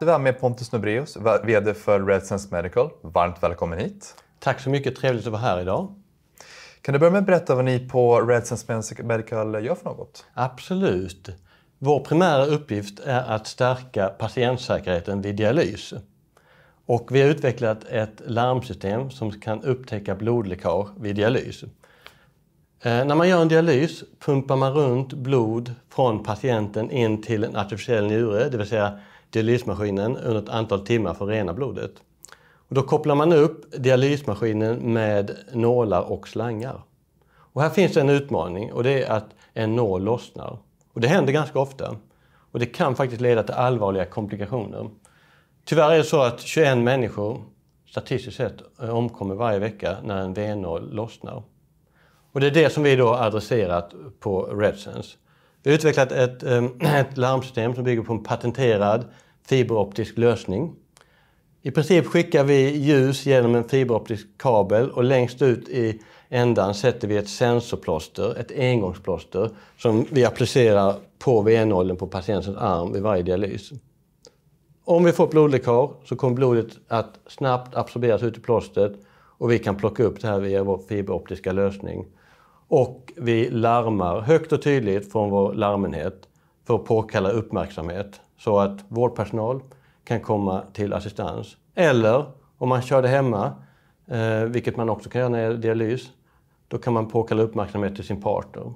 Vi 0.00 0.10
har 0.10 0.18
med 0.18 0.40
Pontus 0.40 0.72
Nobreus, 0.72 1.16
VD 1.42 1.74
för 1.74 2.06
RedSense 2.06 2.48
Medical. 2.50 2.90
Varmt 3.02 3.42
välkommen 3.42 3.78
hit. 3.78 4.14
Tack 4.38 4.60
så 4.60 4.70
mycket, 4.70 4.96
trevligt 4.96 5.26
att 5.26 5.32
vara 5.32 5.42
här 5.42 5.60
idag. 5.60 5.94
Kan 6.80 6.92
du 6.92 6.98
börja 6.98 7.10
med 7.10 7.18
att 7.18 7.26
berätta 7.26 7.54
vad 7.54 7.64
ni 7.64 7.88
på 7.88 8.20
RedSense 8.20 9.02
Medical 9.02 9.64
gör 9.64 9.74
för 9.74 9.84
något? 9.84 10.26
Absolut. 10.34 11.28
Vår 11.78 12.00
primära 12.00 12.46
uppgift 12.46 13.00
är 13.00 13.22
att 13.22 13.46
stärka 13.46 14.08
patientsäkerheten 14.08 15.22
vid 15.22 15.36
dialys. 15.36 15.94
Och 16.86 17.08
vi 17.10 17.22
har 17.22 17.28
utvecklat 17.28 17.84
ett 17.84 18.22
larmsystem 18.26 19.10
som 19.10 19.40
kan 19.40 19.62
upptäcka 19.62 20.14
blodläckage 20.14 20.88
vid 21.00 21.16
dialys. 21.16 21.62
Eh, 22.82 23.04
när 23.04 23.14
man 23.14 23.28
gör 23.28 23.42
en 23.42 23.48
dialys 23.48 24.04
pumpar 24.24 24.56
man 24.56 24.72
runt 24.72 25.12
blod 25.12 25.74
från 25.90 26.24
patienten 26.24 26.90
in 26.90 27.22
till 27.22 27.44
en 27.44 27.56
artificiell 27.56 28.06
njure, 28.06 28.48
det 28.48 28.58
vill 28.58 28.68
säga 28.68 29.00
dialysmaskinen, 29.36 30.16
under 30.16 30.42
ett 30.42 30.48
antal 30.48 30.86
timmar 30.86 31.14
för 31.14 31.24
att 31.24 31.30
rena 31.30 31.54
blodet. 31.54 31.92
Och 32.68 32.74
då 32.74 32.82
kopplar 32.82 33.14
man 33.14 33.32
upp 33.32 33.72
dialysmaskinen 33.82 34.92
med 34.92 35.36
nålar 35.52 36.02
och 36.02 36.28
slangar. 36.28 36.82
Och 37.28 37.62
här 37.62 37.70
finns 37.70 37.96
en 37.96 38.08
utmaning 38.08 38.72
och 38.72 38.82
det 38.82 39.02
är 39.02 39.10
att 39.10 39.26
en 39.54 39.76
nål 39.76 40.04
lossnar. 40.04 40.58
Och 40.92 41.00
det 41.00 41.08
händer 41.08 41.32
ganska 41.32 41.58
ofta. 41.58 41.96
Och 42.52 42.58
det 42.58 42.66
kan 42.66 42.96
faktiskt 42.96 43.20
leda 43.20 43.42
till 43.42 43.54
allvarliga 43.54 44.04
komplikationer. 44.04 44.90
Tyvärr 45.64 45.90
är 45.90 45.98
det 45.98 46.04
så 46.04 46.22
att 46.22 46.40
21 46.40 46.78
människor 46.78 47.42
statistiskt 47.90 48.36
sett 48.36 48.62
eh, 48.82 48.90
omkommer 48.90 49.34
varje 49.34 49.58
vecka 49.58 49.96
när 50.04 50.16
en 50.16 50.34
venål 50.34 50.94
lossnar. 50.94 51.42
Och 52.32 52.40
det 52.40 52.46
är 52.46 52.50
det 52.50 52.70
som 52.70 52.82
vi 52.82 52.96
då 52.96 53.08
har 53.08 53.26
adresserat 53.26 53.94
på 54.20 54.42
RedSense. 54.42 55.16
Vi 55.62 55.70
har 55.70 55.74
utvecklat 55.76 56.12
ett, 56.12 56.42
eh, 56.42 56.64
ett 57.00 57.16
larmsystem 57.16 57.74
som 57.74 57.84
bygger 57.84 58.02
på 58.02 58.12
en 58.12 58.22
patenterad 58.22 59.04
fiberoptisk 59.48 60.18
lösning. 60.18 60.74
I 61.62 61.70
princip 61.70 62.06
skickar 62.06 62.44
vi 62.44 62.76
ljus 62.76 63.26
genom 63.26 63.54
en 63.54 63.68
fiberoptisk 63.68 64.26
kabel 64.36 64.90
och 64.90 65.04
längst 65.04 65.42
ut 65.42 65.68
i 65.68 66.00
ändan 66.28 66.74
sätter 66.74 67.08
vi 67.08 67.16
ett 67.16 67.28
sensorplåster, 67.28 68.38
ett 68.38 68.52
engångsplåster, 68.58 69.50
som 69.78 70.06
vi 70.10 70.24
applicerar 70.24 70.94
på 71.18 71.42
venåldern 71.42 71.96
på 71.96 72.06
patientens 72.06 72.56
arm 72.56 72.92
vid 72.92 73.02
varje 73.02 73.22
dialys. 73.22 73.70
Om 74.84 75.04
vi 75.04 75.12
får 75.12 75.26
blodläckage 75.26 75.90
så 76.04 76.16
kommer 76.16 76.34
blodet 76.34 76.78
att 76.88 77.18
snabbt 77.26 77.76
absorberas 77.76 78.22
ut 78.22 78.36
i 78.36 78.40
plåstret 78.40 78.92
och 79.38 79.50
vi 79.50 79.58
kan 79.58 79.76
plocka 79.76 80.02
upp 80.02 80.20
det 80.20 80.28
här 80.28 80.40
via 80.40 80.64
vår 80.64 80.78
fiberoptiska 80.88 81.52
lösning. 81.52 82.06
Och 82.68 83.12
vi 83.16 83.50
larmar 83.50 84.20
högt 84.20 84.52
och 84.52 84.62
tydligt 84.62 85.12
från 85.12 85.30
vår 85.30 85.54
larmenhet 85.54 86.28
för 86.66 86.74
att 86.74 86.84
påkalla 86.84 87.30
uppmärksamhet 87.30 88.20
så 88.38 88.58
att 88.58 88.84
vårdpersonal 88.88 89.60
kan 90.04 90.20
komma 90.20 90.62
till 90.72 90.92
assistans. 90.92 91.56
Eller 91.74 92.24
om 92.58 92.68
man 92.68 92.82
kör 92.82 93.02
det 93.02 93.08
hemma, 93.08 93.52
eh, 94.06 94.40
vilket 94.40 94.76
man 94.76 94.90
också 94.90 95.10
kan 95.10 95.18
göra 95.18 95.28
när 95.28 95.48
det 95.48 95.54
är 95.54 95.58
dialys, 95.58 96.10
då 96.68 96.78
kan 96.78 96.92
man 96.92 97.08
påkalla 97.08 97.42
uppmärksamhet 97.42 97.94
till 97.94 98.04
sin 98.04 98.22
partner. 98.22 98.72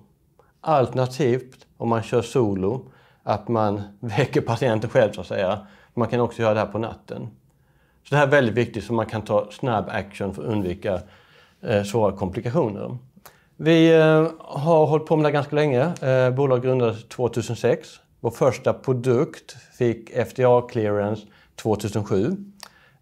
Alternativt, 0.61 1.67
om 1.77 1.89
man 1.89 2.03
kör 2.03 2.23
solo, 2.23 2.91
att 3.23 3.49
man 3.49 3.83
väcker 4.01 4.41
patienten 4.41 4.91
själv 4.91 5.13
så 5.13 5.21
att 5.21 5.27
säga. 5.27 5.67
Man 5.95 6.09
kan 6.09 6.21
också 6.21 6.43
göra 6.43 6.55
det 6.55 6.61
här 6.61 6.67
på 6.67 6.79
natten. 6.79 7.29
Så 8.05 8.15
det 8.15 8.17
här 8.17 8.27
är 8.27 8.31
väldigt 8.31 8.55
viktigt 8.55 8.85
så 8.85 8.93
man 8.93 9.07
kan 9.07 9.23
ta 9.23 9.51
snabb 9.51 9.85
action 9.89 10.35
för 10.35 10.43
att 10.43 10.49
undvika 10.49 11.01
eh, 11.61 11.83
svåra 11.83 12.13
komplikationer. 12.13 12.99
Vi 13.57 13.99
eh, 13.99 14.27
har 14.39 14.87
hållit 14.87 15.07
på 15.07 15.17
med 15.17 15.25
det 15.25 15.29
här 15.29 15.33
ganska 15.33 15.57
länge. 15.57 15.81
Eh, 16.03 16.31
bolaget 16.31 16.65
grundades 16.65 17.09
2006. 17.09 18.01
Vår 18.21 18.31
första 18.31 18.73
produkt 18.73 19.57
fick 19.79 20.11
FDA-clearance 20.11 21.27
2007. 21.57 22.37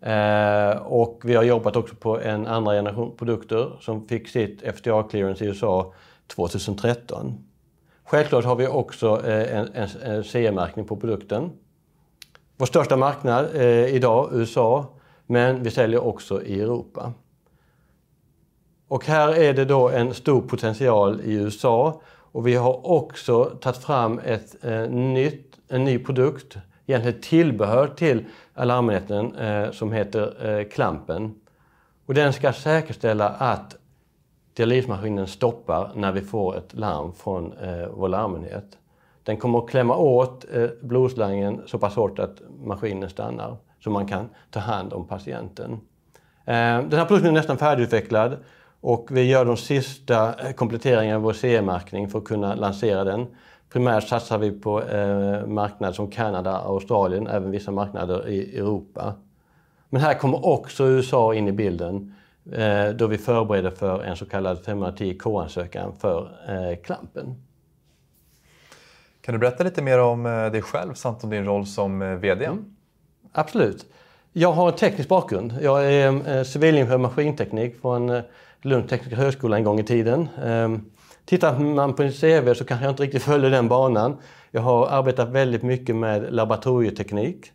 Eh, 0.01 0.71
och 0.71 1.21
vi 1.25 1.35
har 1.35 1.43
jobbat 1.43 1.77
också 1.77 1.95
på 1.95 2.21
en 2.21 2.47
andra 2.47 2.73
generation 2.73 3.17
produkter 3.17 3.77
som 3.81 4.09
fick 4.09 4.29
sitt 4.29 4.63
FDA-clearance 4.63 5.45
i 5.45 5.47
USA 5.47 5.95
2013. 6.27 7.45
Självklart 8.05 8.45
har 8.45 8.57
vi 8.57 8.67
också 8.67 9.27
eh, 9.27 9.59
en, 9.59 9.69
en, 9.75 9.89
en 10.03 10.25
CE-märkning 10.25 10.85
på 10.85 10.97
produkten. 10.97 11.51
Vår 12.57 12.67
största 12.67 12.97
marknad 12.97 13.47
eh, 13.55 13.95
idag 13.95 14.31
USA, 14.33 14.87
men 15.27 15.63
vi 15.63 15.71
säljer 15.71 16.05
också 16.05 16.43
i 16.43 16.61
Europa. 16.61 17.13
Och 18.89 19.07
här 19.07 19.29
är 19.29 19.55
det 19.55 19.65
då 19.65 19.89
en 19.89 20.15
stor 20.15 20.41
potential 20.41 21.21
i 21.21 21.33
USA 21.33 22.01
och 22.33 22.47
vi 22.47 22.55
har 22.55 22.87
också 22.87 23.45
tagit 23.45 23.79
fram 23.79 24.21
ett 24.25 24.65
eh, 24.65 24.91
nytt, 24.91 25.59
en 25.69 25.85
ny 25.85 25.99
produkt, 25.99 26.57
egentligen 26.87 27.21
tillbehör 27.21 27.87
till 27.87 28.25
alarmenheten 28.55 29.37
eh, 29.37 29.71
som 29.71 29.93
heter 29.93 30.49
eh, 30.49 30.65
Klampen. 30.69 31.35
Och 32.07 32.15
den 32.15 32.33
ska 32.33 32.53
säkerställa 32.53 33.29
att 33.29 33.77
dialysmaskinen 34.55 35.27
stoppar 35.27 35.93
när 35.95 36.13
vi 36.13 36.21
får 36.21 36.57
ett 36.57 36.75
larm 36.75 37.13
från 37.13 37.53
eh, 37.53 37.89
vår 37.91 38.09
larmenhet. 38.09 38.79
Den 39.23 39.37
kommer 39.37 39.59
att 39.59 39.71
klämma 39.71 39.97
åt 39.97 40.45
eh, 40.53 40.67
blodslangen 40.83 41.63
så 41.67 41.79
pass 41.79 41.95
hårt 41.95 42.19
att 42.19 42.43
maskinen 42.65 43.11
stannar 43.11 43.57
så 43.81 43.91
man 43.91 44.07
kan 44.07 44.29
ta 44.51 44.61
hand 44.61 44.93
om 44.93 45.07
patienten. 45.07 45.73
Eh, 46.45 46.83
den 46.83 46.93
här 46.93 47.05
produkten 47.05 47.31
är 47.31 47.39
nästan 47.39 47.59
färdigutvecklad 47.59 48.37
och 48.81 49.09
vi 49.11 49.23
gör 49.23 49.45
de 49.45 49.57
sista 49.57 50.47
eh, 50.47 50.53
kompletteringarna 50.53 51.19
i 51.19 51.23
vår 51.23 51.33
CE-märkning 51.33 52.09
för 52.09 52.19
att 52.19 52.25
kunna 52.25 52.55
lansera 52.55 53.05
den. 53.05 53.27
Primärt 53.73 54.09
satsar 54.09 54.39
vi 54.39 54.51
på 54.51 54.83
eh, 54.83 55.47
marknader 55.47 55.93
som 55.93 56.11
Kanada 56.11 56.59
och 56.59 56.75
Australien, 56.75 57.27
även 57.27 57.51
vissa 57.51 57.71
marknader 57.71 58.29
i 58.29 58.59
Europa. 58.59 59.15
Men 59.89 60.01
här 60.01 60.15
kommer 60.15 60.47
också 60.47 60.87
USA 60.87 61.35
in 61.35 61.49
i 61.49 61.53
bilden 61.53 62.15
eh, 62.53 62.89
då 62.89 63.07
vi 63.07 63.19
förbereder 63.19 63.71
för 63.71 64.03
en 64.03 64.17
så 64.17 64.27
kallad 64.27 64.59
510K-ansökan 64.59 65.93
för 65.99 66.31
eh, 66.49 66.77
klampen. 66.83 67.35
Kan 69.21 69.33
du 69.33 69.39
berätta 69.39 69.65
lite 69.65 69.83
mer 69.83 70.01
om 70.01 70.27
eh, 70.27 70.47
dig 70.47 70.63
själv 70.63 70.95
samt 70.95 71.25
om 71.25 71.31
din 71.31 71.45
roll 71.45 71.67
som 71.67 72.03
eh, 72.03 72.09
VD? 72.09 72.45
Mm. 72.45 72.65
Absolut. 73.33 73.87
Jag 74.33 74.53
har 74.53 74.69
en 74.69 74.77
teknisk 74.77 75.09
bakgrund. 75.09 75.59
Jag 75.61 75.93
är 75.93 76.45
civilingenjör 76.45 76.99
maskinteknik 76.99 77.81
från 77.81 78.23
Lunds 78.63 78.91
tekniska 78.91 79.17
högskola 79.17 79.57
en 79.57 79.65
gång 79.65 79.81
i 79.81 79.85
tiden. 79.85 80.29
Ehm, 80.45 80.85
tittar 81.25 81.59
man 81.59 81.95
på 81.95 82.03
en 82.03 82.13
CV 82.13 82.55
så 82.55 82.65
kanske 82.65 82.85
jag 82.85 82.93
inte 82.93 83.03
riktigt 83.03 83.23
följer 83.23 83.51
den 83.51 83.69
banan. 83.69 84.17
Jag 84.51 84.61
har 84.61 84.87
arbetat 84.87 85.29
väldigt 85.29 85.63
mycket 85.63 85.97
med 85.97 86.35
laboratorieteknik, 86.35 87.53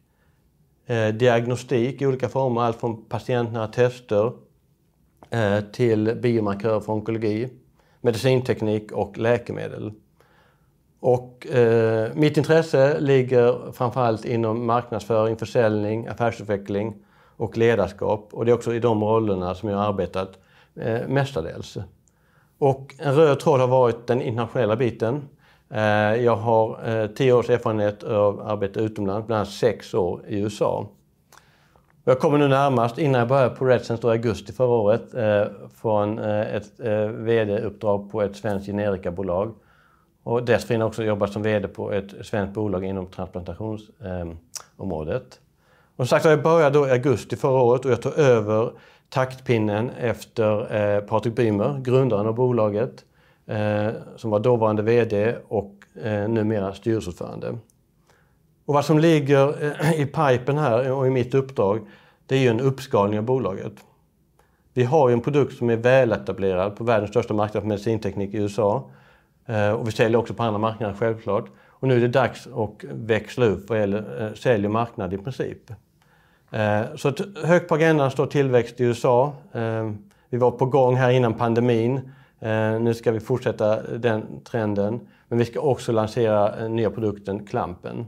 eh, 0.85 1.07
diagnostik 1.07 2.01
i 2.01 2.05
olika 2.05 2.29
former, 2.29 2.61
allt 2.61 2.79
från 2.79 3.05
patientnära 3.05 3.67
tester 3.67 4.31
eh, 5.29 5.59
till 5.59 6.15
biomarkörer 6.21 6.79
för 6.79 6.93
onkologi, 6.93 7.49
medicinteknik 8.01 8.91
och 8.91 9.17
läkemedel. 9.17 9.93
Och, 10.99 11.47
eh, 11.47 12.09
mitt 12.15 12.37
intresse 12.37 12.99
ligger 12.99 13.71
framförallt 13.71 14.25
inom 14.25 14.65
marknadsföring, 14.65 15.37
försäljning, 15.37 16.07
affärsutveckling 16.07 16.95
och 17.37 17.57
ledarskap. 17.57 18.29
Och 18.31 18.45
det 18.45 18.51
är 18.51 18.55
också 18.55 18.73
i 18.73 18.79
de 18.79 19.03
rollerna 19.03 19.55
som 19.55 19.69
jag 19.69 19.77
har 19.77 19.85
arbetat 19.85 20.39
eh, 20.75 21.07
mestadels. 21.07 21.77
Och 22.57 22.95
en 22.97 23.15
röd 23.15 23.39
tråd 23.39 23.59
har 23.59 23.67
varit 23.67 24.07
den 24.07 24.21
internationella 24.21 24.75
biten. 24.75 25.29
Eh, 25.69 25.81
jag 26.15 26.35
har 26.35 26.89
eh, 26.89 27.07
tio 27.07 27.33
års 27.33 27.49
erfarenhet 27.49 28.03
av 28.03 28.41
arbete 28.41 28.79
utomlands, 28.79 29.27
bland 29.27 29.37
annat 29.37 29.53
sex 29.53 29.93
år 29.93 30.21
i 30.27 30.39
USA. 30.39 30.87
Jag 32.05 32.19
kommer 32.19 32.37
nu 32.37 32.47
närmast, 32.47 32.97
innan 32.97 33.19
jag 33.19 33.27
började 33.27 33.55
på 33.55 33.65
RedSense 33.65 34.07
i 34.07 34.09
augusti 34.09 34.53
förra 34.53 34.67
året, 34.67 35.13
eh, 35.13 35.45
från 35.81 36.19
eh, 36.19 36.55
ett 36.55 36.79
eh, 36.79 37.07
VD-uppdrag 37.07 38.11
på 38.11 38.21
ett 38.21 38.35
svenskt 38.35 38.65
generikabolag. 38.65 39.53
Och 40.23 40.45
dessförinnan 40.45 40.87
också 40.87 41.03
jobbat 41.03 41.33
som 41.33 41.43
VD 41.43 41.67
på 41.67 41.91
ett 41.91 42.25
svenskt 42.25 42.53
bolag 42.53 42.85
inom 42.85 43.07
transplantationsområdet. 43.07 45.23
Eh, 45.23 45.39
och 45.95 45.95
som 45.95 46.07
sagt, 46.07 46.25
jag 46.25 46.43
började 46.43 46.79
då 46.79 46.87
i 46.87 46.91
augusti 46.91 47.35
förra 47.35 47.61
året 47.61 47.85
och 47.85 47.91
jag 47.91 48.01
tog 48.01 48.17
över 48.17 48.71
taktpinnen 49.13 49.89
efter 49.89 50.75
eh, 50.75 51.01
Patrik 51.01 51.35
Bymer, 51.35 51.79
grundaren 51.79 52.27
av 52.27 52.35
bolaget, 52.35 53.05
eh, 53.45 53.87
som 54.15 54.31
var 54.31 54.39
dåvarande 54.39 54.81
VD 54.81 55.35
och 55.47 55.73
eh, 56.03 56.27
numera 56.27 56.73
styrelseordförande. 56.73 57.57
Och 58.65 58.73
vad 58.73 58.85
som 58.85 58.99
ligger 58.99 59.63
eh, 59.63 59.93
i 60.01 60.05
pipen 60.05 60.57
här 60.57 60.91
och 60.91 61.07
i 61.07 61.09
mitt 61.09 61.33
uppdrag, 61.33 61.79
det 62.25 62.35
är 62.35 62.39
ju 62.39 62.47
en 62.47 62.59
uppskalning 62.59 63.19
av 63.19 63.25
bolaget. 63.25 63.73
Vi 64.73 64.83
har 64.83 65.09
ju 65.09 65.13
en 65.13 65.21
produkt 65.21 65.57
som 65.57 65.69
är 65.69 65.77
väletablerad 65.77 66.75
på 66.75 66.83
världens 66.83 67.09
största 67.09 67.33
marknad 67.33 67.63
för 67.63 67.67
medicinteknik 67.67 68.33
i 68.33 68.37
USA. 68.37 68.89
Eh, 69.45 69.71
och 69.71 69.87
vi 69.87 69.91
säljer 69.91 70.19
också 70.19 70.33
på 70.33 70.43
andra 70.43 70.59
marknader 70.59 70.95
självklart. 70.99 71.45
Och 71.67 71.87
nu 71.87 71.95
är 71.95 71.99
det 71.99 72.07
dags 72.07 72.47
att 72.47 72.83
växla 72.83 73.45
upp 73.45 73.69
vad 73.69 73.79
gäller 73.79 74.21
eh, 74.21 74.33
sälj 74.33 74.65
och 74.65 74.71
marknad 74.71 75.13
i 75.13 75.17
princip. 75.17 75.71
Eh, 76.53 76.95
så 76.95 77.13
högt 77.43 77.69
på 77.69 77.75
agendan 77.75 78.11
står 78.11 78.25
tillväxt 78.25 78.79
i 78.79 78.83
USA. 78.83 79.33
Eh, 79.51 79.91
vi 80.29 80.37
var 80.37 80.51
på 80.51 80.65
gång 80.65 80.95
här 80.95 81.09
innan 81.09 81.33
pandemin. 81.33 82.11
Eh, 82.39 82.79
nu 82.79 82.93
ska 82.93 83.11
vi 83.11 83.19
fortsätta 83.19 83.81
den 83.81 84.43
trenden. 84.43 84.99
Men 85.27 85.39
vi 85.39 85.45
ska 85.45 85.59
också 85.59 85.91
lansera 85.91 86.67
nya 86.67 86.91
produkten 86.91 87.45
Klampen. 87.45 88.05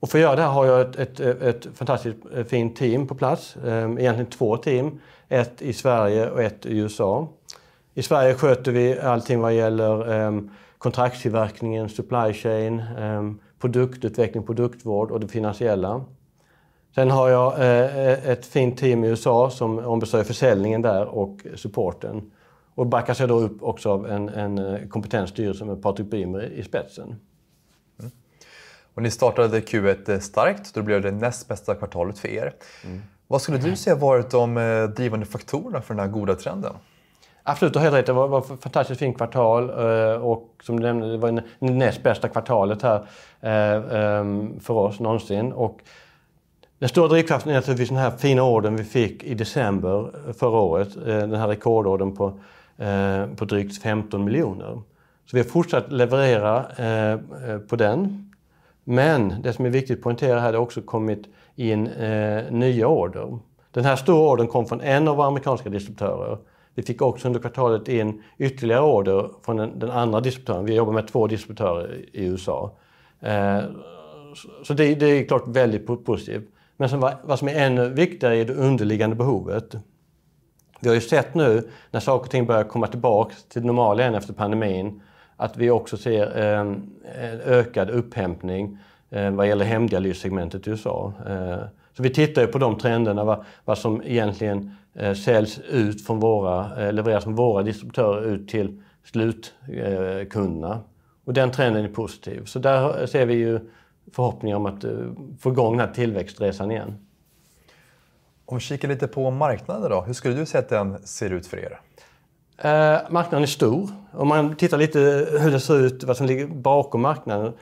Och 0.00 0.08
för 0.08 0.18
att 0.18 0.22
göra 0.22 0.36
det 0.36 0.42
här 0.42 0.48
har 0.48 0.66
jag 0.66 0.80
ett, 0.80 1.20
ett, 1.20 1.20
ett 1.20 1.66
fantastiskt 1.74 2.18
fint 2.48 2.76
team 2.76 3.06
på 3.06 3.14
plats. 3.14 3.56
Egentligen 3.66 4.26
två 4.26 4.56
team. 4.56 5.00
Ett 5.28 5.62
i 5.62 5.72
Sverige 5.72 6.30
och 6.30 6.42
ett 6.42 6.66
i 6.66 6.78
USA. 6.78 7.28
I 7.94 8.02
Sverige 8.02 8.34
sköter 8.34 8.72
vi 8.72 9.00
allting 9.00 9.40
vad 9.40 9.54
gäller 9.54 10.12
ehm, 10.12 10.50
kontraktstillverkningen, 10.78 11.88
supply 11.88 12.32
chain, 12.32 12.82
ehm, 12.98 13.38
produktutveckling, 13.60 14.42
produktvård 14.42 15.10
och 15.10 15.20
det 15.20 15.28
finansiella. 15.28 16.04
Sen 16.96 17.10
har 17.10 17.28
jag 17.28 17.52
eh, 17.52 18.28
ett 18.30 18.46
fint 18.46 18.78
team 18.78 19.04
i 19.04 19.08
USA 19.08 19.50
som 19.50 19.78
ombesörjer 19.78 20.24
försäljningen 20.24 20.82
där 20.82 21.04
och 21.04 21.40
supporten. 21.54 22.30
Och 22.74 22.86
backas 22.86 23.20
jag 23.20 23.28
då 23.28 23.38
upp 23.38 23.62
också 23.62 23.90
av 23.90 24.06
en, 24.06 24.28
en 24.28 24.58
eh, 24.58 24.88
kompetensstyrelse 24.88 25.64
med 25.64 25.82
Patrik 25.82 26.06
Bymer 26.06 26.42
i 26.42 26.62
spetsen. 26.62 27.16
Mm. 28.00 28.10
Och 28.94 29.02
ni 29.02 29.10
startade 29.10 29.60
Q1 29.60 30.10
eh, 30.10 30.18
starkt, 30.18 30.74
då 30.74 30.82
blev 30.82 31.02
det 31.02 31.10
näst 31.10 31.48
bästa 31.48 31.74
kvartalet 31.74 32.18
för 32.18 32.28
er. 32.28 32.52
Mm. 32.84 33.02
Vad 33.26 33.42
skulle 33.42 33.58
du 33.58 33.76
säga 33.76 33.96
varit 33.96 34.30
de 34.30 34.54
drivande 34.96 35.26
faktorerna 35.26 35.80
för 35.80 35.94
den 35.94 36.00
här 36.00 36.12
goda 36.12 36.34
trenden? 36.34 36.74
Absolut, 37.42 37.72
du 37.72 37.78
har 37.78 37.84
helt 37.84 37.96
rätt. 37.96 38.06
Det 38.06 38.12
var, 38.12 38.28
var 38.28 38.38
ett 38.38 38.62
fantastiskt 38.62 38.98
fint 38.98 39.16
kvartal 39.16 39.70
och 40.20 40.54
som 40.62 40.80
du 40.80 40.86
nämnde, 40.86 41.12
det 41.12 41.18
var 41.18 41.32
det 41.32 41.42
näst 41.58 42.02
bästa 42.02 42.28
kvartalet 42.28 42.82
här 42.82 43.06
ehm, 43.40 44.60
för 44.60 44.74
oss 44.74 45.00
någonsin. 45.00 45.52
Och 45.52 45.80
den 46.78 46.88
stora 46.88 47.08
drivkraften 47.08 47.52
är 47.52 47.56
naturligtvis 47.56 47.88
den 47.88 47.98
här 47.98 48.10
fina 48.10 48.42
orden 48.42 48.76
vi 48.76 48.84
fick 48.84 49.24
i 49.24 49.34
december 49.34 50.10
eh, 50.26 50.32
förra 50.32 50.58
året. 50.58 50.96
Eh, 50.96 51.02
den 51.04 51.34
här 51.34 51.48
rekordorden 51.48 52.16
på, 52.16 52.38
eh, 52.78 53.26
på 53.36 53.44
drygt 53.44 53.82
15 53.82 54.24
miljoner. 54.24 54.82
Så 55.24 55.36
vi 55.36 55.38
har 55.38 55.48
fortsatt 55.48 55.92
leverera 55.92 56.64
på 57.68 57.76
den. 57.76 58.30
Men 58.84 59.42
det 59.42 59.52
som 59.52 59.66
är 59.66 59.70
viktigt 59.70 59.98
att 59.98 60.02
poängtera 60.02 60.40
här, 60.40 60.52
det 60.52 60.58
har 60.58 60.62
också 60.62 60.82
kommit 60.82 61.28
in 61.56 61.84
nya 62.50 62.88
order. 62.88 63.38
Den 63.70 63.84
här 63.84 63.96
stora 63.96 64.30
ordern 64.30 64.46
kom 64.46 64.66
från 64.66 64.80
en 64.80 65.08
av 65.08 65.16
våra 65.16 65.26
amerikanska 65.26 65.68
distributörer. 65.68 66.38
Vi 66.74 66.82
fick 66.82 67.02
också 67.02 67.26
under 67.28 67.40
kvartalet 67.40 67.88
in 67.88 68.22
ytterligare 68.38 68.82
order 68.82 69.30
från 69.44 69.56
den, 69.56 69.78
den 69.78 69.90
andra 69.90 70.20
distributören. 70.20 70.64
Vi 70.64 70.74
jobbar 70.74 70.92
med 70.92 71.08
två 71.08 71.26
distributörer 71.26 72.04
i 72.12 72.26
USA. 72.26 72.72
Så 74.64 74.74
det, 74.74 74.94
det 74.94 75.06
är 75.06 75.24
klart 75.24 75.48
väldigt 75.48 75.86
positivt. 75.86 76.48
Men 76.76 76.88
som, 76.88 77.10
vad 77.22 77.38
som 77.38 77.48
är 77.48 77.54
ännu 77.54 77.88
viktigare 77.88 78.36
är 78.36 78.44
det 78.44 78.54
underliggande 78.54 79.16
behovet. 79.16 79.76
Vi 80.80 80.88
har 80.88 80.94
ju 80.94 81.00
sett 81.00 81.34
nu 81.34 81.68
när 81.90 82.00
saker 82.00 82.24
och 82.24 82.30
ting 82.30 82.46
börjar 82.46 82.64
komma 82.64 82.86
tillbaka 82.86 83.34
till 83.48 83.62
det 83.62 83.66
normala 83.66 84.02
igen 84.02 84.14
efter 84.14 84.32
pandemin 84.32 85.00
att 85.36 85.56
vi 85.56 85.70
också 85.70 85.96
ser 85.96 86.38
eh, 86.38 86.60
en 86.60 87.40
ökad 87.44 87.90
upphämtning 87.90 88.78
eh, 89.10 89.30
vad 89.30 89.48
gäller 89.48 89.64
hemdialyssegmentet 89.64 90.66
i 90.66 90.70
USA. 90.70 91.12
Eh, 91.26 91.58
så 91.96 92.02
vi 92.02 92.10
tittar 92.10 92.42
ju 92.42 92.48
på 92.48 92.58
de 92.58 92.78
trenderna, 92.78 93.24
vad, 93.24 93.44
vad 93.64 93.78
som 93.78 94.02
egentligen 94.04 94.76
eh, 94.94 95.14
säljs 95.14 95.58
ut 95.58 96.06
från 96.06 96.20
våra, 96.20 96.86
eh, 96.86 96.92
levereras 96.92 97.24
från 97.24 97.34
våra 97.34 97.62
distributörer 97.62 98.22
ut 98.22 98.48
till 98.48 98.82
slutkunderna. 99.04 100.74
Eh, 100.74 100.80
och 101.24 101.34
den 101.34 101.50
trenden 101.50 101.84
är 101.84 101.88
positiv. 101.88 102.44
Så 102.44 102.58
där 102.58 103.06
ser 103.06 103.26
vi 103.26 103.34
ju 103.34 103.60
förhoppningar 104.12 104.56
om 104.56 104.66
att 104.66 104.84
eh, 104.84 104.90
få 105.40 105.50
igång 105.50 105.76
den 105.76 105.88
här 105.88 105.94
tillväxtresan 105.94 106.70
igen. 106.70 106.98
Om 108.44 108.56
vi 108.56 108.60
kikar 108.60 108.88
lite 108.88 109.08
på 109.08 109.30
marknaden 109.30 109.90
då, 109.90 110.00
hur 110.00 110.12
skulle 110.12 110.34
du 110.34 110.46
säga 110.46 110.62
att 110.62 110.68
den 110.68 111.06
ser 111.06 111.30
ut 111.30 111.46
för 111.46 111.56
er? 111.56 111.80
Eh, 112.58 113.10
marknaden 113.10 113.42
är 113.42 113.46
stor. 113.46 113.88
Om 114.12 114.28
man 114.28 114.56
tittar 114.56 114.78
lite 114.78 115.28
hur 115.40 115.50
det 115.50 115.60
ser 115.60 115.86
ut, 115.86 116.04
vad 116.04 116.16
som 116.16 116.26
ligger 116.26 116.46
bakom 116.46 117.00
marknaden, 117.00 117.52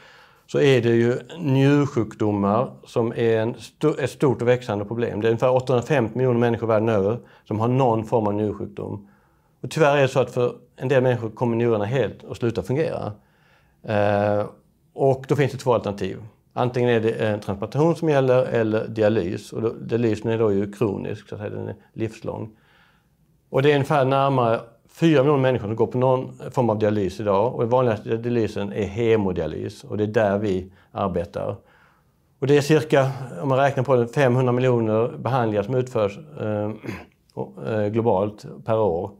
så 0.46 0.60
är 0.60 0.82
det 0.82 0.94
ju 0.94 1.18
njursjukdomar 1.38 2.70
som 2.86 3.12
är 3.12 3.38
en 3.38 3.54
st 3.54 3.86
ett 3.98 4.10
stort 4.10 4.42
och 4.42 4.48
växande 4.48 4.84
problem. 4.84 5.20
Det 5.20 5.26
är 5.26 5.30
ungefär 5.30 5.54
850 5.54 6.18
miljoner 6.18 6.40
människor 6.40 6.66
världen 6.66 6.88
över 6.88 7.18
som 7.44 7.60
har 7.60 7.68
någon 7.68 8.04
form 8.04 8.26
av 8.26 8.34
njursjukdom. 8.34 9.08
Och 9.60 9.70
tyvärr 9.70 9.96
är 9.96 10.02
det 10.02 10.08
så 10.08 10.20
att 10.20 10.30
för 10.30 10.54
en 10.76 10.88
del 10.88 11.02
människor 11.02 11.30
kommer 11.30 11.56
njurarna 11.56 11.84
helt 11.84 12.24
att 12.30 12.36
sluta 12.36 12.62
fungera. 12.62 13.12
Eh, 13.82 14.46
och 14.94 15.24
då 15.28 15.36
finns 15.36 15.52
det 15.52 15.58
två 15.58 15.74
alternativ. 15.74 16.22
Antingen 16.52 16.90
är 16.90 17.00
det 17.00 17.10
en 17.10 17.40
transplantation 17.40 17.96
som 17.96 18.08
gäller 18.08 18.44
eller 18.44 18.88
dialys. 18.88 19.52
Och 19.52 19.62
då, 19.62 19.68
dialysen 19.68 20.30
är 20.30 20.38
då 20.38 20.52
ju 20.52 20.72
kronisk, 20.72 21.28
så 21.28 21.34
att 21.34 21.40
säga, 21.40 21.50
den 21.50 21.68
är 21.68 21.76
livslång. 21.92 22.50
Och 23.50 23.62
det 23.62 23.70
är 23.70 23.74
ungefär 23.74 24.04
närmare 24.04 24.60
4 24.88 25.22
miljoner 25.22 25.42
människor 25.42 25.66
som 25.66 25.76
går 25.76 25.86
på 25.86 25.98
någon 25.98 26.32
form 26.50 26.70
av 26.70 26.78
dialys 26.78 27.20
idag. 27.20 27.54
Och 27.54 27.60
den 27.60 27.70
vanligaste 27.70 28.16
dialysen 28.16 28.72
är 28.72 28.86
hemodialys 28.86 29.84
och 29.84 29.96
det 29.96 30.04
är 30.04 30.08
där 30.08 30.38
vi 30.38 30.72
arbetar. 30.92 31.56
Och 32.38 32.46
det 32.46 32.56
är 32.56 32.60
cirka, 32.60 33.10
om 33.42 33.48
man 33.48 33.58
räknar 33.58 33.84
på 33.84 33.96
det, 33.96 34.08
500 34.08 34.52
miljoner 34.52 35.08
behandlingar 35.18 35.62
som 35.62 35.74
utförs 35.74 36.18
eh, 36.40 36.70
eh, 37.66 37.86
globalt 37.86 38.46
per 38.64 38.78
år. 38.78 39.10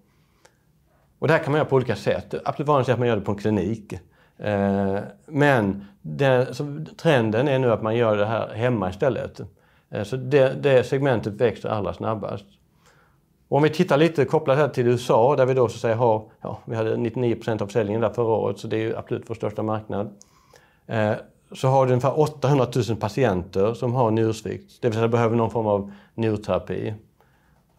Och 1.19 1.29
det 1.29 1.35
här 1.35 1.41
kan 1.41 1.53
man 1.53 1.59
göra 1.59 1.69
på 1.69 1.76
olika 1.76 1.97
sätt. 1.97 2.35
Absolut 2.44 2.69
vanligast 2.69 2.88
är 2.88 2.93
att 2.93 2.99
man 2.99 3.09
gör 3.09 3.17
det 3.17 3.23
på 3.23 3.32
en 3.32 3.38
klinik. 3.38 3.94
Eh, 4.39 4.99
men 5.27 5.85
det, 6.03 6.55
trenden 6.97 7.49
är 7.49 7.59
nu 7.59 7.73
att 7.73 7.83
man 7.83 7.97
gör 7.97 8.17
det 8.17 8.27
här 8.27 8.49
hemma 8.49 8.91
istället. 8.91 9.41
Eh, 9.91 10.03
så 10.03 10.17
det, 10.17 10.63
det 10.63 10.85
segmentet 10.85 11.33
växer 11.33 11.69
allra 11.69 11.95
snabbast. 11.95 12.45
Och 13.49 13.57
om 13.57 13.63
vi 13.63 13.71
tittar 13.71 13.97
lite 13.97 14.25
kopplat 14.25 14.59
här 14.59 14.69
till 14.69 14.87
USA 14.87 15.37
där 15.37 15.47
vi 15.47 15.55
då 15.55 15.69
så 15.69 15.75
att 15.75 15.81
säga 15.81 15.97
har, 15.97 16.23
ja, 16.41 16.59
vi 16.65 16.77
hade 16.77 16.97
99% 16.97 17.63
av 17.63 17.67
försäljningen 17.67 18.01
där 18.01 18.11
förra 18.11 18.27
året 18.27 18.59
så 18.59 18.69
det 18.69 18.77
är 18.77 18.81
ju 18.81 18.97
absolut 18.97 19.31
vår 19.31 19.35
största 19.35 19.63
marknad. 19.63 20.11
Eh, 20.87 21.13
så 21.53 21.69
har 21.69 21.87
du 21.87 21.93
ungefär 21.93 22.21
800 22.21 22.67
000 22.89 22.97
patienter 22.97 23.75
som 23.75 23.95
har 23.95 24.11
njursvikt, 24.11 24.83
det 24.83 24.89
vill 24.89 24.95
säga 24.95 25.09
behöver 25.09 25.37
någon 25.37 25.51
form 25.51 25.67
av 25.67 25.93
njurterapi. 26.15 26.95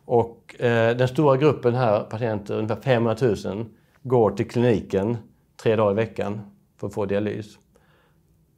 Och 0.06 0.62
eh, 0.62 0.98
den 0.98 1.08
stora 1.08 1.38
gruppen 1.38 1.76
här 1.76 2.00
patienter, 2.00 2.56
ungefär 2.56 2.82
500 2.82 3.16
000, 3.46 3.66
går 4.04 4.32
till 4.32 4.50
kliniken 4.50 5.18
tre 5.58 5.76
dagar 5.76 5.92
i 5.92 5.96
veckan 5.96 6.42
för 6.78 6.88
att 6.88 6.94
få 6.94 7.06
dialys. 7.06 7.58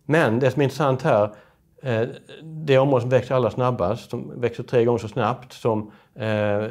Men 0.06 0.40
det 0.40 0.52
som 0.52 0.62
är 0.62 0.64
intressant 0.64 1.02
här, 1.02 1.34
eh, 1.82 2.08
det 2.44 2.78
område 2.78 3.02
som 3.02 3.10
växer 3.10 3.36
allra 3.36 3.52
snabbast, 3.52 4.10
som 4.10 4.42
växer 4.42 4.64
tre 4.64 4.86
gånger 4.86 5.00
så 5.00 5.08
snabbt 5.08 5.54
som 5.54 5.92
eh, 6.16 6.64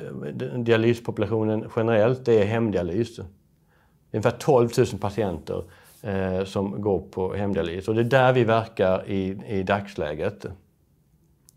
dialyspopulationen 0.59 1.71
generellt, 1.77 2.25
det 2.25 2.43
är 2.43 2.45
hemdialys. 2.45 3.17
Det 3.17 3.23
är 3.23 4.17
ungefär 4.17 4.39
12 4.39 4.69
000 4.79 4.87
patienter 5.01 5.65
eh, 6.03 6.45
som 6.45 6.83
går 6.83 7.01
på 7.01 7.35
hemdialys 7.35 7.89
och 7.89 7.95
det 7.95 8.01
är 8.01 8.05
där 8.05 8.33
vi 8.33 8.45
verkar 8.45 9.09
i, 9.09 9.39
i 9.47 9.63
dagsläget. 9.63 10.47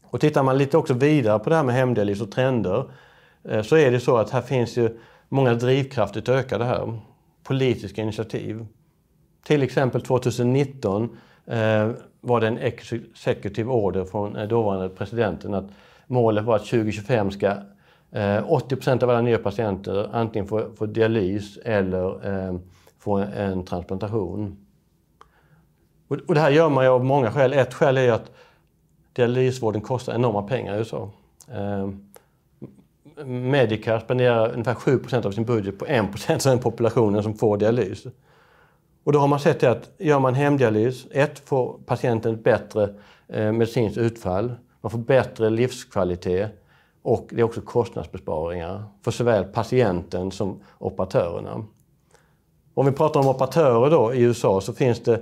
Och 0.03 0.21
tittar 0.21 0.43
man 0.43 0.57
lite 0.57 0.77
också 0.77 0.93
vidare 0.93 1.39
på 1.39 1.49
det 1.49 1.55
här 1.55 1.63
med 1.63 1.75
hemdialys 1.75 2.21
och 2.21 2.31
trender 2.31 2.91
så 3.63 3.77
är 3.77 3.91
det 3.91 3.99
så 3.99 4.17
att 4.17 4.29
här 4.29 4.41
finns 4.41 4.77
ju 4.77 4.99
många 5.29 5.53
drivkrafter 5.53 6.19
att 6.19 6.29
öka 6.29 6.57
det 6.57 6.65
här 6.65 6.99
politiska 7.49 8.01
initiativ. 8.01 8.65
Till 9.43 9.63
exempel 9.63 10.01
2019 10.01 11.17
eh, 11.45 11.89
var 12.21 12.41
det 12.41 12.47
en 12.47 12.57
executive 12.57 13.71
order 13.71 14.05
från 14.05 14.35
eh, 14.35 14.47
dåvarande 14.47 14.89
presidenten 14.89 15.53
att 15.53 15.69
målet 16.07 16.45
var 16.45 16.55
att 16.55 16.65
2025 16.65 17.31
ska 17.31 17.53
eh, 18.11 18.51
80 18.51 18.75
procent 18.75 19.03
av 19.03 19.09
alla 19.09 19.21
nya 19.21 19.37
patienter 19.37 20.09
antingen 20.13 20.47
få, 20.47 20.71
få 20.75 20.85
dialys 20.85 21.57
eller 21.57 22.27
eh, 22.27 22.55
få 22.99 23.17
en, 23.17 23.33
en 23.33 23.65
transplantation. 23.65 24.57
Och, 26.07 26.17
och, 26.27 26.35
det 26.35 26.41
här 26.41 26.51
gör 26.51 26.69
man 26.69 26.83
ju 26.83 26.89
av 26.89 27.05
många 27.05 27.31
skäl. 27.31 27.53
Ett 27.53 27.73
skäl 27.73 27.97
är 27.97 28.11
att 28.11 28.31
dialysvården 29.13 29.81
kostar 29.81 30.13
enorma 30.13 30.41
pengar 30.41 30.75
i 30.75 30.77
USA. 30.77 31.11
Eh, 31.51 31.89
Medicare 33.25 34.01
spenderar 34.01 34.51
ungefär 34.53 34.73
7% 34.73 35.25
av 35.25 35.31
sin 35.31 35.45
budget 35.45 35.79
på 35.79 35.85
1% 35.85 36.31
av 36.31 36.39
den 36.39 36.59
populationen 36.59 37.23
som 37.23 37.33
får 37.33 37.57
dialys. 37.57 38.05
Och 39.03 39.13
då 39.13 39.19
har 39.19 39.27
man 39.27 39.39
sett 39.39 39.63
att 39.63 39.91
gör 39.97 40.19
man 40.19 40.33
hemdialys, 40.33 41.07
ett 41.11 41.39
får 41.39 41.79
patienten 41.85 42.33
ett 42.33 42.43
bättre 42.43 42.93
eh, 43.27 43.51
medicinskt 43.51 43.97
utfall, 43.97 44.51
man 44.81 44.91
får 44.91 44.99
bättre 44.99 45.49
livskvalitet 45.49 46.49
och 47.01 47.27
det 47.31 47.39
är 47.39 47.43
också 47.43 47.61
kostnadsbesparingar 47.61 48.83
för 49.03 49.11
såväl 49.11 49.43
patienten 49.43 50.31
som 50.31 50.59
operatörerna. 50.77 51.65
Om 52.73 52.85
vi 52.85 52.91
pratar 52.91 53.19
om 53.19 53.27
operatörer 53.27 53.89
då 53.89 54.13
i 54.13 54.21
USA 54.21 54.61
så 54.61 54.73
finns 54.73 54.99
det 54.99 55.21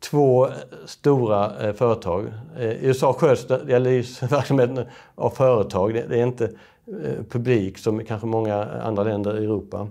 två 0.00 0.46
eh, 0.46 0.52
stora 0.86 1.66
eh, 1.66 1.74
företag. 1.74 2.32
Eh, 2.56 2.70
I 2.70 2.86
USA 2.86 3.12
sköts 3.12 3.46
dialysverksamheten 3.46 4.86
av 5.14 5.30
företag. 5.30 5.94
Det, 5.94 6.06
det 6.08 6.18
är 6.18 6.22
inte 6.22 6.50
Eh, 6.86 7.22
publik 7.28 7.78
som 7.78 8.04
kanske 8.04 8.26
många 8.26 8.64
andra 8.64 9.02
länder 9.02 9.40
i 9.40 9.44
Europa. 9.44 9.88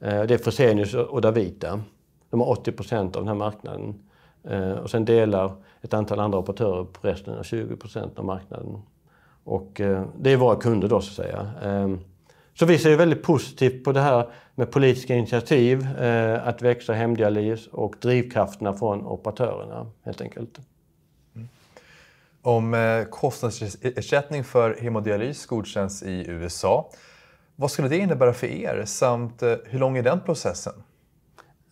Eh, 0.00 0.22
det 0.22 0.34
är 0.34 0.38
Fresenius 0.38 0.94
och 0.94 1.20
Davita. 1.20 1.80
De 2.30 2.40
har 2.40 2.48
80 2.48 2.72
procent 2.72 3.16
av 3.16 3.22
den 3.22 3.28
här 3.28 3.34
marknaden. 3.34 3.94
Eh, 4.44 4.70
och 4.70 4.90
sen 4.90 5.04
delar 5.04 5.52
ett 5.82 5.94
antal 5.94 6.20
andra 6.20 6.38
operatörer 6.38 6.84
på 6.84 7.08
resten 7.08 7.38
av 7.38 7.42
20 7.42 7.76
procent 7.76 8.18
av 8.18 8.24
marknaden. 8.24 8.82
Och 9.44 9.80
det 10.18 10.32
är 10.32 10.36
våra 10.36 10.56
kunder 10.56 10.88
då 10.88 11.00
så 11.00 11.22
att 11.22 11.26
säga. 11.26 11.50
Så 12.54 12.66
vi 12.66 12.78
ser 12.78 12.96
väldigt 12.96 13.22
positivt 13.22 13.84
på 13.84 13.92
det 13.92 14.00
här 14.00 14.28
med 14.54 14.70
politiska 14.70 15.14
initiativ, 15.14 15.86
att 16.42 16.62
växa 16.62 16.92
hemdialys 16.92 17.66
och 17.66 17.96
drivkrafterna 18.00 18.74
från 18.74 19.06
operatörerna 19.06 19.86
helt 20.02 20.20
enkelt. 20.20 20.60
Om 22.46 22.74
eh, 22.74 23.04
kostnadsersättning 23.04 24.44
för 24.44 24.76
hemodialys 24.80 25.46
godkänns 25.46 26.02
i 26.02 26.24
USA, 26.28 26.90
vad 27.56 27.70
skulle 27.70 27.88
det 27.88 27.98
innebära 27.98 28.32
för 28.32 28.46
er 28.46 28.82
samt 28.84 29.42
eh, 29.42 29.54
hur 29.64 29.78
lång 29.78 29.96
är 29.96 30.02
den 30.02 30.20
processen? 30.20 30.72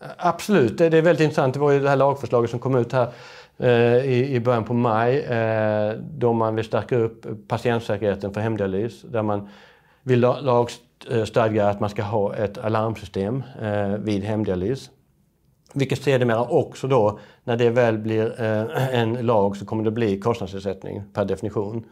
Eh, 0.03 0.09
absolut, 0.17 0.79
det 0.79 0.87
är 0.87 1.03
väldigt 1.03 1.21
intressant. 1.21 1.55
Det 1.55 1.61
var 1.61 1.71
ju 1.71 1.81
det 1.81 1.89
här 1.89 1.97
lagförslaget 1.97 2.51
som 2.51 2.59
kom 2.59 2.75
ut 2.75 2.93
här 2.93 3.13
i 4.05 4.41
början 4.41 4.65
på 4.65 4.75
maj 4.75 5.29
då 6.01 6.33
man 6.33 6.55
vill 6.55 6.65
stärka 6.65 6.97
upp 6.97 7.27
patientsäkerheten 7.49 8.35
för 8.35 8.41
hemdialys. 8.41 9.03
Där 9.03 9.23
man 9.23 9.49
vill 10.03 10.21
lagstadga 10.21 11.69
att 11.69 11.81
man 11.81 11.91
ska 11.91 12.03
ha 12.03 12.35
ett 12.35 12.59
alarmsystem 12.59 13.43
vid 13.99 14.25
hemdialys. 14.25 14.91
Vilket 15.73 16.03
sedermera 16.03 16.45
också 16.45 16.89
då, 16.89 17.19
när 17.45 17.57
det 17.57 17.71
väl 17.71 17.99
blir 17.99 18.43
eh, 18.43 18.95
en 18.95 19.13
lag, 19.27 19.57
så 19.57 19.67
kommer 19.67 19.85
det 19.85 19.91
bli 19.91 20.21
kostnadsersättning 20.21 21.03
per 21.13 21.25
definition. 21.25 21.85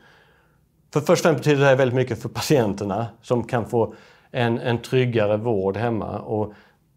För 0.92 1.00
först 1.00 1.10
och 1.10 1.18
främst 1.18 1.38
betyder 1.38 1.60
det 1.60 1.66
här 1.66 1.76
väldigt 1.76 1.96
mycket 1.96 2.22
för 2.22 2.28
patienterna 2.28 3.06
som 3.22 3.44
kan 3.44 3.66
få 3.66 3.94
en, 4.30 4.58
en 4.58 4.78
tryggare 4.78 5.36
vård 5.36 5.76
hemma 5.76 6.18
och 6.18 6.52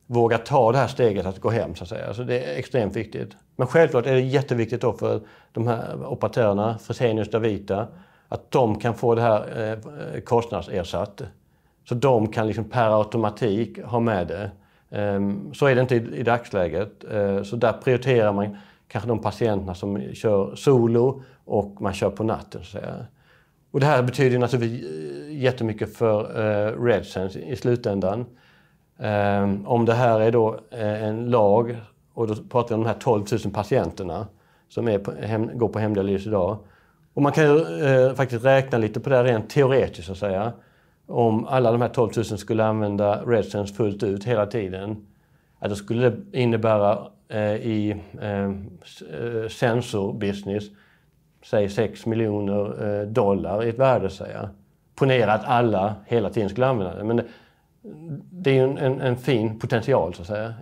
våga 0.07 0.37
ta 0.37 0.71
det 0.71 0.77
här 0.77 0.87
steget 0.87 1.25
att 1.25 1.39
gå 1.39 1.49
hem 1.49 1.75
så 1.75 1.83
att 1.83 1.89
säga. 1.89 2.13
Så 2.13 2.23
det 2.23 2.43
är 2.43 2.59
extremt 2.59 2.95
viktigt. 2.95 3.29
Men 3.55 3.67
självklart 3.67 4.05
är 4.05 4.13
det 4.13 4.21
jätteviktigt 4.21 4.81
då 4.81 4.93
för 4.93 5.21
de 5.51 5.67
här 5.67 6.05
operatörerna, 6.05 6.77
Fresenius 6.77 7.31
Davita, 7.31 7.87
att 8.27 8.51
de 8.51 8.79
kan 8.79 8.93
få 8.93 9.15
det 9.15 9.21
här 9.21 9.73
eh, 10.15 10.21
kostnadsersatt. 10.21 11.21
Så 11.89 11.95
de 11.95 12.31
kan 12.31 12.47
liksom 12.47 12.63
per 12.63 12.99
automatik 12.99 13.83
ha 13.83 13.99
med 13.99 14.27
det. 14.27 14.51
Ehm, 14.91 15.53
så 15.53 15.65
är 15.65 15.75
det 15.75 15.81
inte 15.81 15.95
i 15.95 16.23
dagsläget. 16.23 17.03
Ehm, 17.11 17.45
så 17.45 17.55
där 17.55 17.73
prioriterar 17.73 18.33
man 18.33 18.57
kanske 18.87 19.07
de 19.07 19.19
patienterna 19.19 19.75
som 19.75 20.13
kör 20.13 20.55
solo 20.55 21.23
och 21.45 21.81
man 21.81 21.93
kör 21.93 22.09
på 22.09 22.23
natten. 22.23 22.63
Så 22.63 22.79
Och 23.71 23.79
det 23.79 23.85
här 23.85 24.03
betyder 24.03 24.39
naturligtvis 24.39 24.83
eh, 24.83 25.41
jättemycket 25.41 25.97
för 25.97 26.21
eh, 26.21 26.83
RedSense 26.83 27.39
i 27.39 27.55
slutändan. 27.55 28.25
Ehm, 28.99 29.67
om 29.67 29.85
det 29.85 29.93
här 29.93 30.19
är 30.19 30.31
då 30.31 30.59
eh, 30.71 31.03
en 31.03 31.29
lag, 31.29 31.77
och 32.13 32.27
då 32.27 32.35
pratar 32.35 32.69
vi 32.69 32.75
om 32.75 32.83
de 32.83 32.87
här 32.87 32.99
12 32.99 33.25
000 33.45 33.53
patienterna 33.53 34.27
som 34.69 34.87
är 34.87 34.99
på, 34.99 35.11
hem, 35.11 35.57
går 35.57 35.67
på 35.67 35.79
hemdialys 35.79 36.27
idag. 36.27 36.57
Och 37.13 37.21
man 37.21 37.31
kan 37.31 37.43
ju 37.43 37.85
eh, 37.85 38.13
faktiskt 38.13 38.45
räkna 38.45 38.77
lite 38.77 38.99
på 38.99 39.09
det 39.09 39.23
rent 39.23 39.49
teoretiskt 39.49 40.05
så 40.05 40.11
att 40.11 40.17
säga 40.17 40.53
om 41.07 41.45
alla 41.47 41.71
de 41.71 41.81
här 41.81 41.89
12 41.89 42.11
000 42.15 42.25
skulle 42.25 42.65
använda 42.65 43.21
RedSense 43.25 43.73
fullt 43.73 44.03
ut 44.03 44.23
hela 44.23 44.45
tiden, 44.45 45.07
ja, 45.59 45.67
då 45.67 45.75
skulle 45.75 46.09
det 46.09 46.39
innebära 46.39 47.07
eh, 47.27 47.55
i 47.55 48.01
eh, 48.21 48.51
sensorbusiness, 49.49 50.63
säg 51.45 51.69
6 51.69 52.05
miljoner 52.05 52.87
eh, 52.87 53.07
dollar 53.07 53.63
i 53.63 53.69
ett 53.69 53.79
värde. 53.79 54.09
Säga. 54.09 54.49
Ponera 54.95 55.33
att 55.33 55.45
alla 55.45 55.95
hela 56.05 56.29
tiden 56.29 56.49
skulle 56.49 56.67
använda 56.67 56.95
det. 56.95 57.03
Men 57.03 57.17
det, 57.17 57.25
det 58.31 58.49
är 58.49 58.53
ju 58.53 58.63
en, 58.63 58.77
en, 58.77 59.01
en, 59.01 59.17
fin 59.17 59.59
potential 59.59 60.13
så 60.13 60.21
att 60.21 60.27
säga 60.27 60.53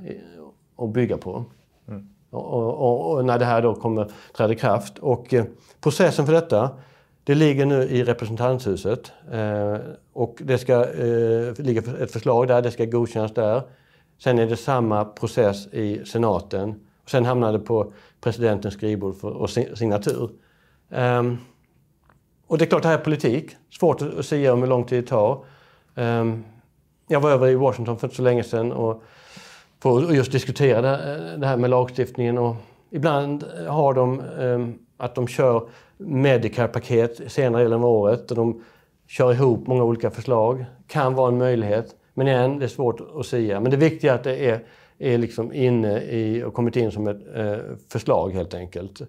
att 0.78 0.90
bygga 0.90 1.18
på. 1.18 1.46
Mm. 1.88 2.10
Och, 2.30 2.54
och, 2.54 3.12
och, 3.12 3.26
när 3.26 3.40
det 3.40 3.46
här 3.46 3.62
då 3.62 3.76
kommer 3.76 4.08
träda 4.38 4.54
i 4.54 4.56
kraft. 4.56 5.00
Och 5.00 5.34
eh, 5.34 5.46
processen 5.82 6.26
för 6.26 6.34
detta 6.34 6.70
det 7.24 7.36
ligger 7.36 7.66
nu 7.66 7.84
i 7.84 8.04
representanthuset 8.04 9.12
eh, 9.32 9.78
och 10.14 10.42
det 10.42 10.58
ska 10.58 10.74
eh, 10.74 11.54
ligga 11.58 11.82
ett 12.00 12.12
förslag 12.12 12.48
där, 12.48 12.62
det 12.62 12.72
ska 12.72 12.86
godkännas 12.86 13.34
där. 13.34 13.62
Sen 14.18 14.40
är 14.40 14.46
det 14.46 14.58
samma 14.58 15.06
process 15.06 15.68
i 15.68 16.06
senaten. 16.06 16.80
Och 17.04 17.10
sen 17.10 17.26
hamnar 17.26 17.54
det 17.54 17.60
på 17.60 17.94
presidentens 18.22 18.74
skrivbord 18.74 19.16
för 19.16 19.30
och 19.30 19.50
signatur. 19.50 20.30
Um, 20.90 21.38
och 22.48 22.58
det 22.58 22.66
är 22.66 22.70
klart, 22.70 22.82
det 22.82 22.88
här 22.88 22.98
är 22.98 23.04
politik. 23.04 23.56
Svårt 23.80 24.02
att 24.02 24.26
säga 24.26 24.54
om 24.54 24.62
hur 24.62 24.68
lång 24.68 24.84
tid 24.84 25.04
det 25.04 25.08
tar. 25.08 25.46
Um, 25.96 26.44
jag 27.08 27.20
var 27.20 27.32
över 27.32 27.48
i 27.48 27.56
Washington 27.56 28.00
för 28.00 28.08
inte 28.08 28.16
så 28.16 28.22
länge 28.22 28.44
sedan 28.44 28.72
och 28.72 29.04
för 29.80 29.98
att 29.98 30.16
just 30.16 30.32
diskutera 30.32 30.94
eh, 30.94 31.40
det, 31.40 31.48
här 31.48 31.58
med 31.58 31.70
lagstiftningen. 31.70 32.38
Och 32.38 32.56
ibland 32.90 33.46
har 33.68 33.94
de 33.94 34.22
um, 34.40 34.80
att 34.98 35.16
de 35.16 35.28
kör 35.28 35.68
Medicare-paket 36.06 37.32
senare 37.32 37.64
delen 37.64 37.80
av 37.80 37.86
året 37.86 38.32
och 38.32 38.38
de 38.38 38.64
kör 39.08 39.34
ihop 39.34 39.68
många 39.68 39.84
olika 39.84 40.12
förslag. 40.12 40.66
Kan 40.88 41.14
vara 41.14 41.28
en 41.28 41.38
möjlighet. 41.38 41.96
Men 42.14 42.28
igen, 42.28 42.60
det 42.60 42.66
är 42.66 42.70
svårt 42.70 43.02
att 43.20 43.26
säga. 43.26 43.60
Men 43.60 43.72
det 43.72 43.78
viktiga 43.78 44.12
är 44.12 44.16
att 44.16 44.24
det 44.24 44.50
är, 44.50 44.64
är 44.98 45.18
liksom 45.18 45.54
inne 45.54 46.02
i 46.02 46.44
och 46.44 46.54
kommit 46.54 46.76
in 46.76 46.92
som 46.92 47.08
ett 47.08 47.22
eh, 47.36 47.58
förslag 47.90 48.34
helt 48.34 48.54
enkelt. 48.54 49.02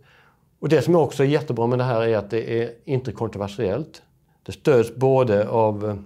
Och 0.59 0.69
det 0.69 0.83
som 0.83 0.97
också 0.97 1.23
är 1.23 1.27
jättebra 1.27 1.67
med 1.67 1.79
det 1.79 1.85
här 1.85 2.03
är 2.03 2.17
att 2.17 2.31
det 2.31 2.63
är 2.63 2.71
inte 2.85 3.13
kontroversiellt. 3.13 4.03
Det 4.43 4.53
stöds 4.53 4.95
både 4.95 5.49
av 5.49 5.99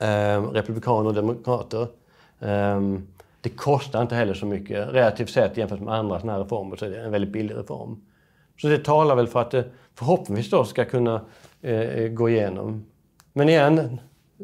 eh, 0.00 0.42
republikaner 0.42 1.08
och 1.08 1.14
demokrater. 1.14 1.86
Eh, 2.40 2.80
det 3.40 3.48
kostar 3.48 4.02
inte 4.02 4.14
heller 4.14 4.34
så 4.34 4.46
mycket 4.46 4.88
relativt 4.88 5.30
sett 5.30 5.56
jämfört 5.56 5.80
med 5.80 5.94
andra 5.94 6.20
sådana 6.20 6.32
här 6.32 6.44
reformer 6.44 6.76
så 6.76 6.84
är 6.84 6.90
det 6.90 7.00
en 7.00 7.12
väldigt 7.12 7.32
billig 7.32 7.56
reform. 7.56 8.00
Så 8.60 8.68
det 8.68 8.84
talar 8.84 9.16
väl 9.16 9.26
för 9.26 9.40
att 9.40 9.50
det 9.50 9.64
förhoppningsvis 9.94 10.50
då 10.50 10.64
ska 10.64 10.84
kunna 10.84 11.20
eh, 11.62 12.08
gå 12.08 12.28
igenom. 12.28 12.84
Men 13.32 13.48
igen, 13.48 14.00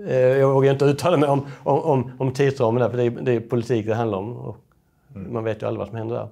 eh, 0.06 0.16
jag 0.16 0.54
vågar 0.54 0.72
inte 0.72 0.84
uttala 0.84 1.16
mig 1.16 1.28
om, 1.28 1.46
om, 1.62 2.12
om 2.18 2.32
tidsramen 2.32 2.82
där, 2.82 2.90
för 2.90 2.96
det 2.96 3.04
är, 3.04 3.10
det 3.10 3.32
är 3.32 3.40
politik 3.40 3.86
det 3.86 3.94
handlar 3.94 4.18
om. 4.18 4.36
Och 4.36 4.56
mm. 5.14 5.32
Man 5.32 5.44
vet 5.44 5.62
ju 5.62 5.66
aldrig 5.66 5.78
vad 5.78 5.88
som 5.88 5.96
händer 5.96 6.16
där. 6.16 6.28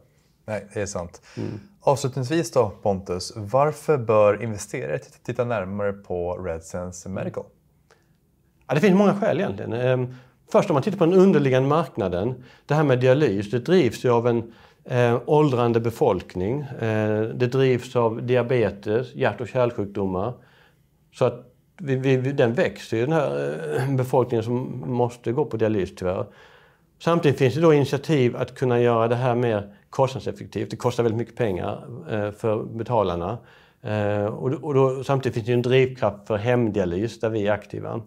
Nej, 0.46 0.66
det 0.74 0.80
är 0.80 0.86
sant. 0.86 1.22
Mm. 1.36 1.60
Avslutningsvis 1.80 2.50
då 2.50 2.72
Pontus, 2.82 3.32
varför 3.36 3.98
bör 3.98 4.42
investerare 4.42 4.98
titta 4.98 5.44
närmare 5.44 5.92
på 5.92 6.36
RedSense 6.36 7.08
Medical? 7.08 7.44
Ja, 8.66 8.74
det 8.74 8.80
finns 8.80 8.98
många 8.98 9.14
skäl 9.14 9.40
egentligen. 9.40 9.72
Ehm, 9.72 10.14
först 10.52 10.70
om 10.70 10.74
man 10.74 10.82
tittar 10.82 10.98
på 10.98 11.06
den 11.06 11.14
underliggande 11.14 11.68
marknaden. 11.68 12.44
Det 12.66 12.74
här 12.74 12.84
med 12.84 13.00
dialys, 13.00 13.50
det 13.50 13.58
drivs 13.58 14.04
ju 14.04 14.10
av 14.10 14.28
en 14.28 14.52
Eh, 14.84 15.20
åldrande 15.26 15.80
befolkning. 15.80 16.60
Eh, 16.60 17.22
det 17.22 17.46
drivs 17.46 17.96
av 17.96 18.26
diabetes, 18.26 19.14
hjärt 19.14 19.40
och 19.40 19.48
kärlsjukdomar. 19.48 20.32
Så 21.14 21.24
att 21.24 21.54
vi, 21.78 21.96
vi, 21.96 22.32
den 22.32 22.52
växer 22.52 22.96
ju, 22.96 23.06
den 23.06 23.12
här 23.12 23.56
eh, 23.76 23.96
befolkningen 23.96 24.44
som 24.44 24.84
måste 24.86 25.32
gå 25.32 25.44
på 25.44 25.56
dialys 25.56 25.94
tyvärr. 25.94 26.26
Samtidigt 26.98 27.38
finns 27.38 27.54
det 27.54 27.60
då 27.60 27.74
initiativ 27.74 28.36
att 28.36 28.54
kunna 28.54 28.80
göra 28.80 29.08
det 29.08 29.16
här 29.16 29.34
mer 29.34 29.74
kostnadseffektivt. 29.90 30.70
Det 30.70 30.76
kostar 30.76 31.02
väldigt 31.02 31.18
mycket 31.18 31.36
pengar 31.36 31.84
eh, 32.10 32.30
för 32.30 32.64
betalarna. 32.64 33.38
Eh, 33.82 34.24
och, 34.24 34.52
och 34.52 34.74
då, 34.74 35.04
samtidigt 35.04 35.34
finns 35.34 35.46
det 35.46 35.52
en 35.52 35.62
drivkraft 35.62 36.26
för 36.26 36.36
hemdialys 36.36 37.20
där 37.20 37.28
vi 37.28 37.46
är 37.46 37.52
aktiva. 37.52 38.00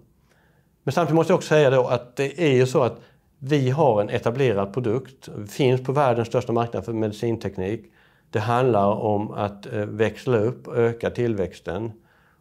Men 0.83 0.91
samtidigt 0.91 1.15
måste 1.15 1.31
jag 1.31 1.37
också 1.37 1.49
säga 1.49 1.69
då 1.69 1.87
att 1.87 2.15
det 2.15 2.41
är 2.41 2.53
ju 2.53 2.67
så 2.67 2.83
att 2.83 3.01
vi 3.39 3.69
har 3.69 4.01
en 4.01 4.09
etablerad 4.09 4.73
produkt, 4.73 5.29
finns 5.47 5.83
på 5.83 5.91
världens 5.91 6.27
största 6.27 6.53
marknad 6.53 6.85
för 6.85 6.93
medicinteknik. 6.93 7.91
Det 8.29 8.39
handlar 8.39 8.87
om 8.87 9.31
att 9.31 9.73
eh, 9.73 9.85
växla 9.85 10.37
upp 10.37 10.67
och 10.67 10.77
öka 10.77 11.09
tillväxten. 11.09 11.91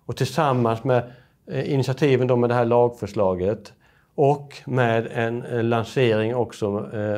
Och 0.07 0.17
tillsammans 0.17 0.85
med 0.85 1.13
eh, 1.47 1.73
initiativen 1.73 2.27
då 2.27 2.37
med 2.37 2.51
det 2.51 2.55
här 2.55 2.65
lagförslaget 2.65 3.73
och 4.15 4.55
med 4.67 5.09
en 5.13 5.43
eh, 5.43 5.63
lansering 5.63 6.35
också 6.35 6.71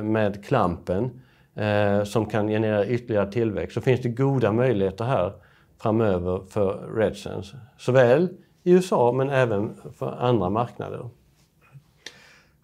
med 0.03 0.45
klampen 0.45 1.21
som 2.05 2.27
kan 2.27 2.49
generera 2.49 2.87
ytterligare 2.87 3.33
tillväxt 3.33 3.75
så 3.75 3.81
finns 3.81 4.01
det 4.01 4.09
goda 4.09 4.53
möjligheter 4.53 5.05
här 5.05 5.33
framöver 5.83 6.41
för 6.49 6.95
RedSense. 6.97 7.57
Såväl 7.79 8.29
i 8.63 8.73
USA 8.73 9.13
men 9.13 9.31
även 9.31 9.75
för 9.99 10.17
andra 10.19 10.51
marknader. 10.51 11.09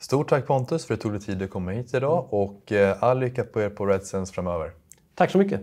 Stort 0.04 0.28
tack 0.28 0.46
Pontus 0.46 0.86
för 0.86 0.94
att 0.94 1.00
du 1.00 1.02
tog 1.02 1.12
dig 1.12 1.20
tid 1.20 1.42
att 1.42 1.50
komma 1.50 1.70
hit 1.70 1.94
idag 1.94 2.26
och 2.30 2.72
eh, 2.72 3.02
all 3.02 3.18
lycka 3.18 3.44
på 3.44 3.60
er 3.60 3.70
på 3.70 3.86
RedSense 3.86 4.32
framöver. 4.32 4.70
Tack 5.14 5.30
så 5.30 5.38
mycket. 5.38 5.60